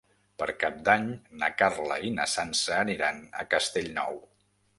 Per 0.43 0.45
Cap 0.61 0.77
d'Any 0.87 1.03
na 1.43 1.49
Carla 1.59 1.99
i 2.07 2.09
na 2.15 2.25
Sança 2.33 2.75
aniran 2.85 3.21
a 3.45 3.47
Castellnou. 3.53 4.19